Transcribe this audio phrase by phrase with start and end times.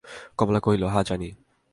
[0.37, 1.29] কমলা কহিল, হাঁ, জানি।